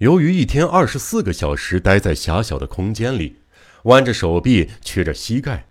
[0.00, 3.36] 由于一天二十四个小时待在狭小的空间里，
[3.82, 5.66] 弯着手臂，屈着膝盖，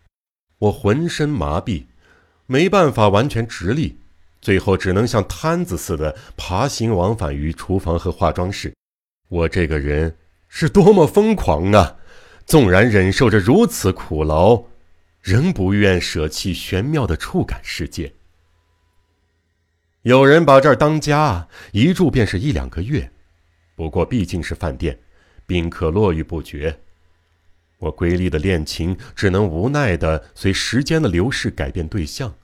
[0.60, 1.86] 我浑身麻痹，
[2.46, 3.98] 没办法完全直立，
[4.40, 8.72] 最后只能像瘫子似的爬行往返于厨房和化妆室。
[9.30, 10.16] 我这个人
[10.48, 11.98] 是多么疯狂啊！
[12.46, 14.66] 纵然忍受着如此苦劳，
[15.24, 18.14] 仍不愿舍弃玄妙的触感世界。
[20.04, 23.12] 有人把这儿当家，一住便是一两个月。
[23.80, 25.00] 不过毕竟是饭店，
[25.48, 26.82] 宾客络绎不绝。
[27.78, 32.36] 我瑰丽的恋情只能无奈的随时间的流逝改变对象，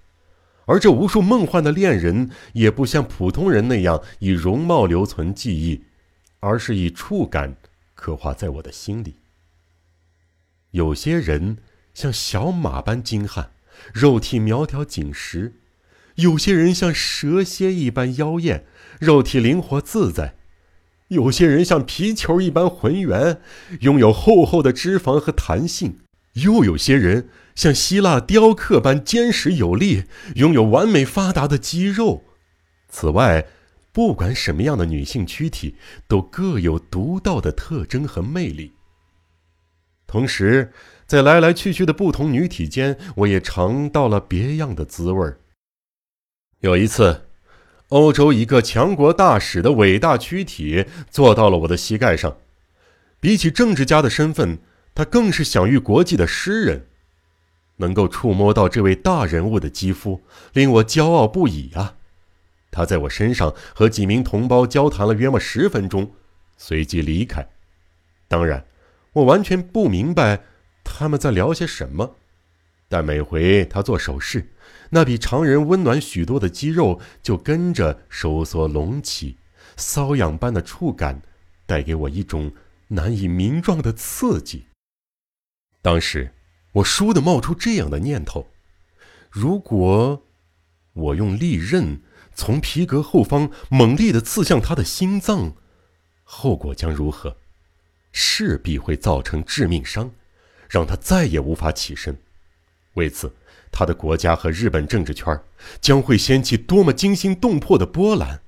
[0.66, 5.84] 而这无数梦幻的恋人也不像普通人那样以容貌留存记忆，
[6.40, 7.58] 而是以触感
[7.96, 9.16] 刻画在我的心里。
[10.72, 11.58] 有些人
[11.94, 13.52] 像小马般精悍，
[13.94, 15.52] 肉体苗条紧实；
[16.16, 18.64] 有些人像蛇蝎一般妖艳，
[19.02, 20.36] 肉体灵活自在。
[21.10, 23.40] 有些人像皮球一般浑圆，
[23.82, 26.00] 拥有厚厚的脂肪和弹性；
[26.34, 32.24] 又有些人像希腊雕刻般坚实有力，拥有完美发达的肌肉。
[32.90, 33.46] 此外，
[33.92, 35.76] 不管什么样的女性躯体，
[36.08, 38.74] 都各有独到的特征和魅力。
[40.08, 40.74] 同时，
[41.06, 45.40] 在来来去去的不同女体间，我也尝到了别样的滋味儿
[46.62, 47.25] 有一次。
[47.90, 52.38] 欧洲一个强国大使的伟大躯体坐到了我的膝盖上，
[53.20, 54.60] 比起政治家的身份，
[54.94, 56.88] 他更是享誉国际的诗人。
[57.78, 60.22] 能够触摸到这位大人物的肌肤，
[60.54, 61.96] 令我骄傲不已啊！
[62.72, 66.14] 他在我身上和几名同胞交谈了约莫十分钟，
[66.58, 67.50] 随即离开。
[68.28, 68.66] 当然，
[69.14, 70.44] 我完全不明白
[70.84, 72.16] 他们在聊些什么，
[72.88, 74.52] 但每回他做手势。
[74.92, 79.38] 那比常人温暖许多的肌肉就跟着收缩隆起，
[79.76, 81.22] 瘙痒般的触感
[81.66, 82.54] 带给我一种
[82.90, 84.68] 难以名状的刺激。
[85.82, 86.34] 当时，
[86.74, 88.48] 我倏地冒出这样的念头：
[89.30, 90.24] 如果
[90.94, 92.02] 我用利刃
[92.34, 95.54] 从皮革后方猛烈地刺向他的心脏，
[96.24, 97.38] 后果将如何？
[98.12, 100.12] 势必会造成致命伤，
[100.70, 102.18] 让他再也无法起身。
[102.96, 103.34] 为此。
[103.72, 105.38] 他的国家和日本政治圈
[105.82, 108.40] 将会掀起多么惊心动魄的波澜，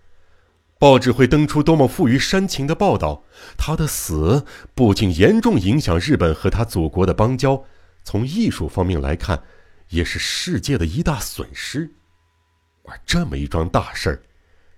[0.79, 3.25] 报纸会登出多么富于煽情的报道。
[3.57, 7.65] 他的死不仅严重影响日本和他祖国的邦交，
[8.05, 9.43] 从艺术方面来看，
[9.89, 11.91] 也是世界的一大损失。
[12.85, 14.21] 而这么一桩大事儿，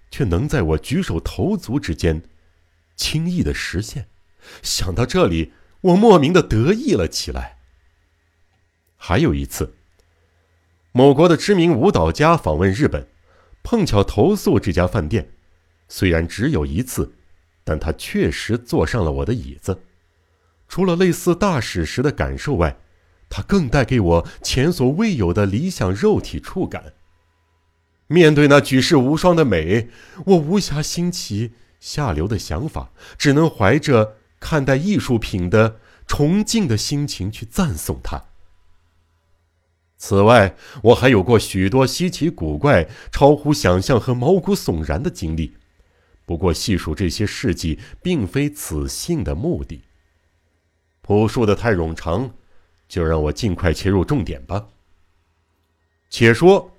[0.10, 2.24] 却能在我举手投足之间
[2.96, 4.08] 轻易的实现。
[4.64, 7.59] 想到这里，我莫名的得意了起来。
[9.10, 9.74] 还有一次。
[10.92, 13.08] 某国的知名舞蹈家访问日本，
[13.64, 15.32] 碰巧投诉这家饭店。
[15.88, 17.14] 虽然只有一次，
[17.64, 19.82] 但他确实坐上了我的椅子。
[20.68, 22.78] 除了类似大使时的感受外，
[23.32, 26.94] 他更带给我前所未有的理想肉体触感。
[28.06, 29.90] 面对那举世无双的美，
[30.28, 38.26] 我无暇兴起下流的想法，只能怀着看待艺术品的崇敬的心情去赞颂它。
[40.02, 45.58] 此外，我还有过许多稀奇古怪、超乎想象和毛骨悚然的经历。
[46.26, 49.82] 不过，细数这些事迹，并非此信的目的。
[51.02, 52.32] 朴述的太冗长，
[52.88, 54.70] 就让我尽快切入重点吧。
[56.10, 56.72] 且说，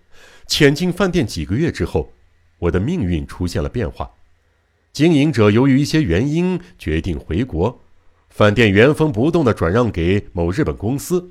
[0.46, 2.12] 潜进饭店几个月之后，
[2.58, 4.10] 我的命运出现了变化。
[4.92, 7.82] 经营者由于一些原因决定回国，
[8.30, 11.30] 饭店原封不动的转让给某日本公司。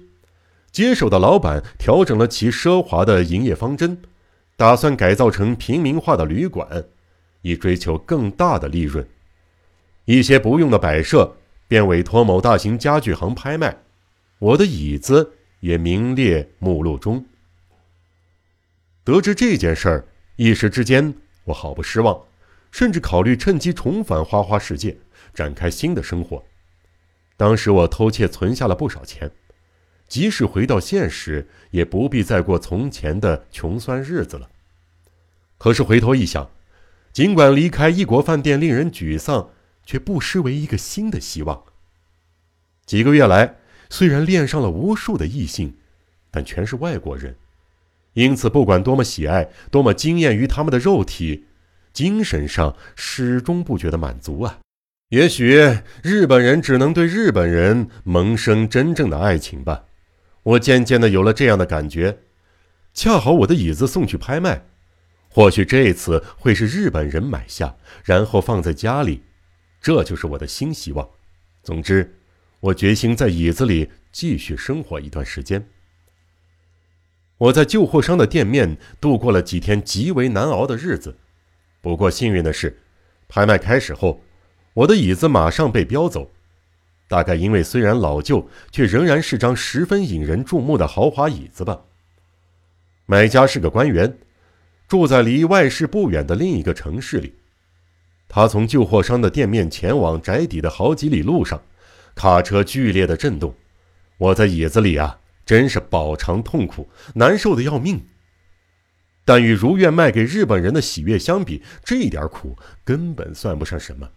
[0.72, 4.02] 接手的老板调整了其奢华的营业方针，
[4.56, 6.85] 打算改造成平民化的旅馆，
[7.41, 9.08] 以追求更大的利润。
[10.06, 11.38] 一些不用的摆设
[11.68, 13.78] 便委托某大型家具行拍卖，
[14.40, 17.25] 我的椅子也名列目录中。
[19.03, 21.13] 得知这件事儿，一时之间
[21.46, 22.22] 我好不失望，
[22.72, 24.97] 甚至考虑趁机重返花花世界，
[25.34, 26.44] 展开新的生活。
[27.38, 29.32] 当时我偷窃存下了不少钱。
[30.09, 34.50] 即使回到现实，也不必再过从前的穷酸日子了。
[35.58, 36.50] 可是回头一想，
[37.14, 39.52] 尽管离开异国饭店令人沮丧，
[39.85, 41.64] 却不失为一个新的希望。
[42.85, 43.58] 几个月来，
[43.90, 45.76] 虽然恋上了无数的异性，
[46.32, 47.35] 但全是外国人，
[48.14, 51.46] 因此不管多么喜爱，多么惊艳于他们的肉体，
[51.94, 54.58] 精神上始终不觉得满足啊。
[55.09, 55.56] 也许
[56.02, 59.84] 日本人只能对日本人萌生真正的爱情吧。
[60.49, 62.19] 我渐渐的有了这样的感觉，
[62.93, 64.66] 恰好我的椅子送去拍卖，
[65.29, 69.22] 或许这次会是日本人买下，然后放在家里。
[69.79, 71.07] 这就是我的新希望。
[71.61, 72.16] 总之，
[72.61, 75.67] 我决心在椅子里继续生活一段时间。
[77.37, 81.17] 我在旧货商的店面度过了几天极为难熬的日子。
[81.79, 82.79] 不过幸运的是，
[83.28, 84.23] 拍卖开始后，
[84.73, 86.31] 我的椅子马上被标走。
[87.09, 91.82] 大概因为虽然老旧，却仍然是张十分引人注目的豪华椅子吧。
[93.06, 94.17] 买家是个官员，
[94.88, 97.35] 住在离外市不远的另一个城市里。
[98.29, 101.61] 他从旧货商的店面前往宅邸的好几里路上，
[102.16, 103.53] 卡车剧烈的震动。
[104.17, 105.20] 我在椅子里啊。
[105.46, 108.06] 真是饱尝痛苦，难受的要命。
[109.26, 114.08] 但与如愿卖给日本人的喜悦相比，这点苦根本算不上什么。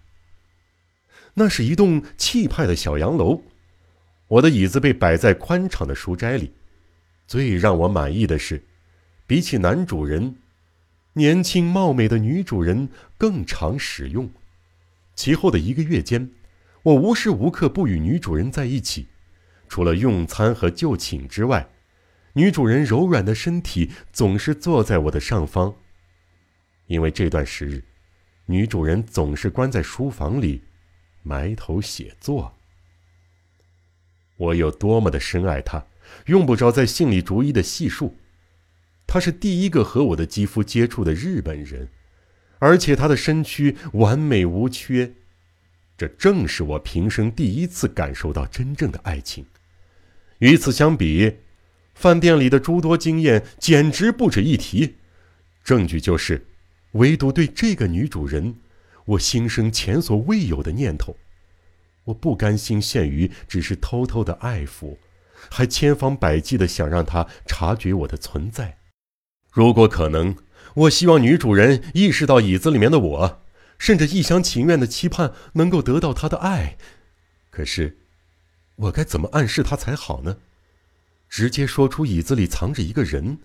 [1.34, 3.42] 那是一栋气派的小洋楼，
[4.28, 6.52] 我的椅子被摆在宽敞的书斋里。
[7.26, 8.62] 最让我满意的是，
[9.26, 10.36] 比起男主人，
[11.14, 14.30] 年轻貌美的女主人更常使用。
[15.14, 16.30] 其后的一个月间，
[16.82, 19.06] 我无时无刻不与女主人在一起。
[19.68, 21.68] 除了用餐和就寝之外，
[22.34, 25.74] 女主人柔软的身体总是坐在我的上方。
[26.88, 27.82] 因为这段时日，
[28.46, 30.62] 女主人总是关在书房里，
[31.22, 32.56] 埋头写作。
[34.36, 35.86] 我有多么的深爱她，
[36.26, 38.16] 用不着在信里逐一的细数。
[39.06, 41.88] 她是第一个和我的肌肤接触的日本人，
[42.58, 45.12] 而且她的身躯完美无缺。
[45.96, 49.46] 这正是我平生第一次感受到真正的爱情。
[50.38, 51.36] 与此相比，
[51.94, 54.96] 饭店里的诸多经验简直不值一提。
[55.62, 56.44] 证据就是，
[56.92, 58.56] 唯独对这个女主人，
[59.04, 61.16] 我心生前所未有的念头。
[62.04, 64.96] 我不甘心限于只是偷偷的爱抚，
[65.50, 68.78] 还千方百计的想让她察觉我的存在。
[69.52, 70.36] 如果可能，
[70.74, 73.42] 我希望女主人意识到椅子里面的我，
[73.78, 76.76] 甚至一厢情愿的期盼能够得到她的爱。
[77.50, 77.98] 可是。
[78.76, 80.38] 我该怎么暗示他才好呢？
[81.28, 83.38] 直接说出椅子里藏着一个人，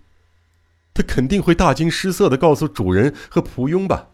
[0.94, 4.10] 他肯定会大惊失色的告诉主人和仆佣吧。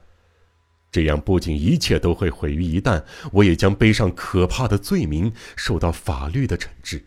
[0.94, 3.04] 这样不仅一切都会毁于一旦，
[3.34, 7.04] 我也将背上可怕的罪名，受到法律的惩治。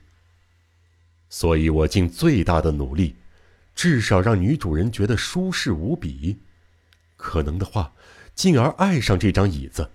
[1.30, 3.16] 所以我尽最大的努力，
[3.74, 6.40] 至少让女主人觉得舒适无比，
[7.16, 7.94] 可能的话，
[8.34, 9.92] 进而爱上这张椅子。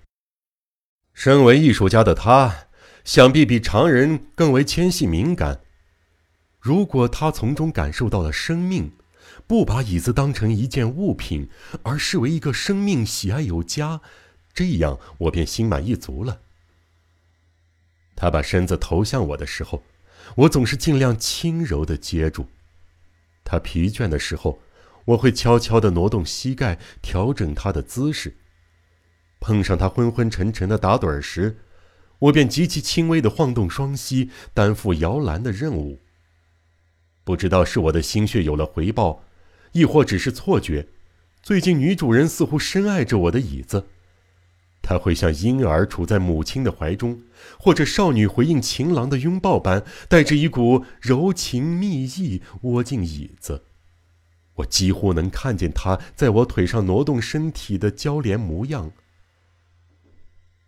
[1.14, 2.68] 身为艺术家的他。
[3.04, 5.62] 想必比常人更为纤细敏感。
[6.60, 8.92] 如果他从中感受到了生命，
[9.52, 11.50] 不把椅子当成一件物品，
[11.84, 14.00] 而视为一个生命喜爱有加，
[14.54, 16.40] 这样我便心满意足了。
[18.16, 19.84] 他把身子投向我的时候，
[20.38, 22.44] 我总是尽量轻柔的接住；
[23.44, 24.62] 他疲倦的时候，
[25.04, 28.38] 我会悄悄的挪动膝盖，调整他的姿势。
[29.42, 31.58] 碰上他昏昏沉沉的打盹时，
[32.20, 36.00] 我便极其轻微的晃动双膝，担负摇篮的任务。
[37.26, 39.26] 不知道是我的心血有了回报，
[39.72, 40.88] 亦或只是错觉。
[41.42, 43.88] 最近女主人似乎深爱着我的椅子，
[44.82, 47.22] 她会像婴儿处在母亲的怀中，
[47.58, 53.64] 或者少女回应情郎的拥抱般，带着一股柔情蜜意窝进椅子。
[54.56, 58.92] 我几乎能看见她在我腿上挪动身体的娇怜模样。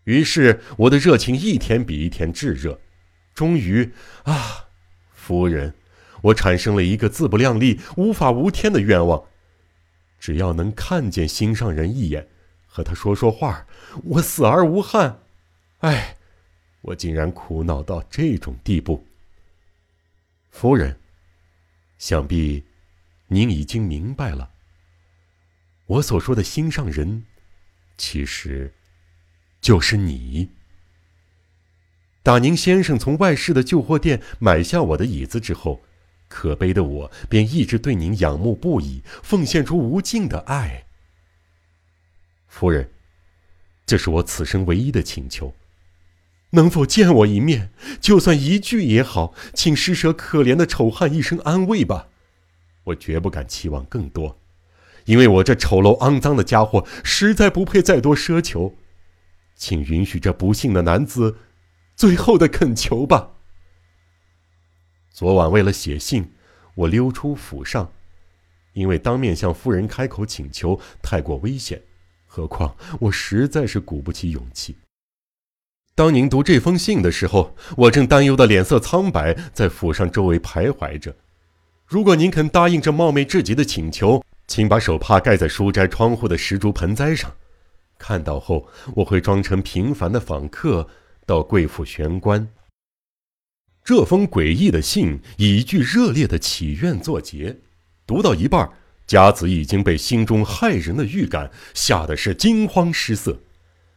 [0.05, 2.79] 于是，我的热情一天比一天炙热。
[3.33, 3.91] 终于，
[4.24, 4.67] 啊，
[5.13, 5.74] 夫人，
[6.24, 9.25] 我产生了一个自不量力、无法无天的愿望：
[10.20, 12.27] 只要能看见心上人一眼，
[12.65, 13.68] 和他说说话，
[14.03, 15.20] 我死而无憾。
[15.80, 16.18] 哎，
[16.82, 19.06] 我竟然苦恼到这种地步。
[20.50, 20.98] 夫人，
[21.98, 22.63] 想必
[23.27, 24.51] 您已经明白了，
[25.86, 27.25] 我所说的心上人，
[27.98, 28.74] 其实……
[29.60, 30.50] 就是你。
[32.22, 35.82] 打宁先生从外市的旧货店买下我的椅子之后，
[36.34, 40.88] 可悲的我便一直对您仰慕不已，奉献出无尽的爱。
[42.48, 42.90] 夫人，
[43.86, 45.54] 这是我此生唯一的请求，
[46.50, 47.70] 能否见我一面，
[48.02, 52.08] 就算一句也好，请施舍可怜的丑汉一声安慰吧。
[52.86, 54.40] 我绝不敢期望更多，
[55.06, 58.75] 因为我这丑陋肮脏的家伙实在不配再多奢求。
[59.56, 61.38] 请允许这不幸的男子
[61.96, 63.33] 最后的恳求吧。
[65.13, 66.32] 昨晚为了写信，
[66.74, 67.91] 我溜出府上，
[68.74, 71.79] 因为当面向夫人开口请求太过危险，
[72.25, 74.75] 何况我实在是鼓不起勇气。
[75.93, 81.15] 当您读这封信的时候，我正担忧的脸色苍白，在府上周围徘徊着。
[81.86, 87.32] 如果您肯答应这冒昧至极的请求，请把手帕盖在书斋窗户的石竹盆栽上。
[88.00, 90.88] 看到后，我会装成平凡的访客
[91.27, 92.50] 到贵府玄关。
[93.84, 97.58] 这封诡异的信以一句热烈的祈愿作结，
[98.08, 98.70] 读到一半，
[99.06, 103.38] 佳子已经被心中骇人的预感吓得是惊慌失色。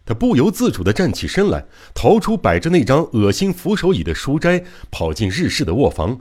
[0.04, 6.20] 他不由自主地站起身来，逃出摆着那张恶心扶手椅的书斋，跑进日式的卧房。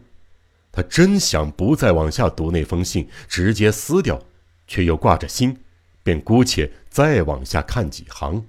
[0.72, 4.22] 他真想不再往下读那封信，直接撕掉，
[4.68, 5.58] 却又挂着心，
[6.04, 8.46] 便姑且再往下看几行。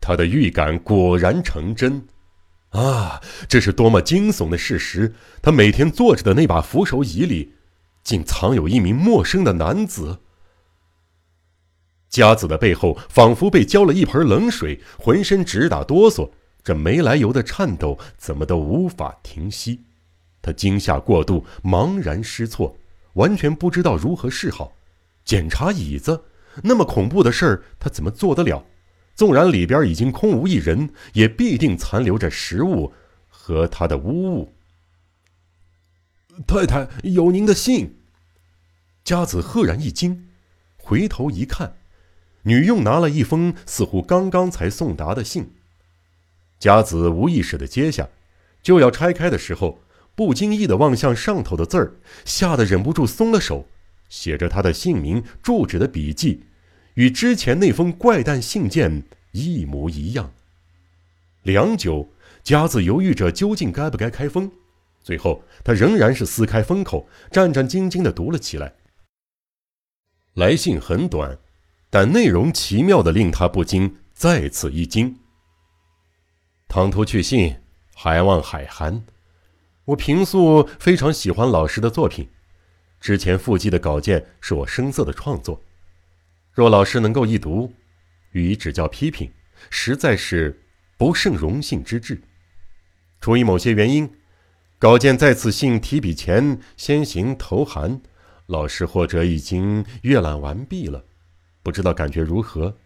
[0.00, 2.04] 他的预感果然成真，
[2.72, 5.14] 啊，这是多么惊悚的事实！
[5.40, 7.54] 他每天坐着的那把扶手椅里，
[8.02, 10.20] 竟藏有一名陌生的男子。
[12.08, 16.30] 佳子的背后仿佛被浇了一盆冷水，浑身直打哆嗦，
[16.62, 19.80] 这没来由的颤抖怎么都无法停息。
[20.40, 22.76] 他惊吓过度，茫然失措，
[23.14, 24.72] 完全不知道如何是好。
[25.24, 26.24] 检查椅子，
[26.62, 28.64] 那么恐怖的事儿，他怎么做得了？
[29.14, 32.92] 纵然里边已经空无一人，也必定残留着食物
[33.28, 34.54] 和他的污物。
[36.46, 37.98] 太太，有您的信。
[39.04, 40.28] 佳子赫然一惊，
[40.76, 41.76] 回头一看。
[42.44, 45.52] 女佣拿了一封似乎刚刚才送达的信，
[46.58, 48.08] 佳子无意识的接下，
[48.62, 49.80] 就要拆开的时候，
[50.14, 53.68] 不经意的望向上头的字儿，吓得忍不住松了手。
[54.08, 56.44] 写着他的姓名、住址的笔记，
[56.94, 60.32] 与之前那封怪诞信件一模一样。
[61.42, 64.50] 良久，佳子犹豫着究竟该不该开封，
[65.02, 68.74] 最后他仍然是撕开封口，战战兢兢的读了起来。
[70.34, 71.38] 来信很短。
[71.94, 75.18] 但内容奇妙的令他不禁再次一惊。
[76.66, 77.56] 唐突去信，
[77.94, 79.04] 还望海涵。
[79.84, 82.30] 我平素非常喜欢老师的作品，
[82.98, 85.60] 之前附记的稿件是我生涩的创作。
[86.52, 87.72] 若老师能够一读，
[88.32, 89.30] 予以指教批评，
[89.70, 90.62] 实在是
[90.98, 92.20] 不胜荣幸之至。
[93.20, 94.10] 出于某些原因，
[94.78, 98.02] 稿件在此信提笔前先行投函，
[98.46, 101.04] 老师或者已经阅览完毕了。
[101.62, 102.76] 不知道感觉如何？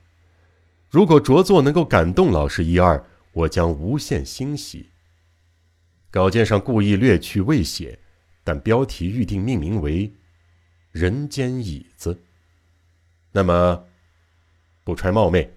[0.89, 4.91] 如果着作能够感动老师一二，我将无限欣喜。
[6.13, 7.99] 稿件上故意略去未写，
[8.45, 10.15] 但标题预定命名为
[10.93, 12.23] “人间椅子”。
[13.37, 13.85] 那么，
[14.83, 15.53] 不揣冒昧，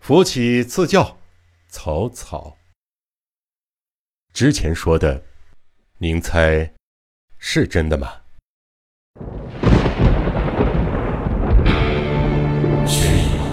[0.00, 1.16] 扶起赐教，
[1.66, 2.58] 草草。
[4.34, 5.22] 之前说的，
[5.96, 6.74] 您猜
[7.38, 8.12] 是真的吗？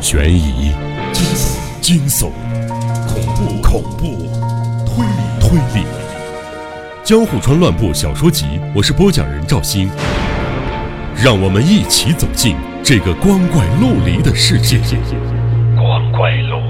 [0.01, 0.73] 悬疑、
[1.79, 2.33] 惊悚、
[3.07, 4.27] 恐怖、恐怖、
[4.85, 5.85] 推理、推理，
[7.05, 8.45] 《江户川乱步小说集》，
[8.75, 9.89] 我是播讲人赵鑫，
[11.21, 14.79] 让我们一起走进这个光怪陆离的世界。
[15.75, 16.68] 光怪陆。